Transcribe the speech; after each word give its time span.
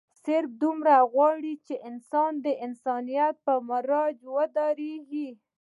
صرف 0.25 0.51
دومره 0.63 0.95
غواړي 1.13 1.53
چې 1.65 1.75
انسان 1.89 2.31
د 2.45 2.47
انسانيت 2.65 3.35
پۀ 3.45 3.53
معراج 3.67 4.15
اودريږي 4.33 5.29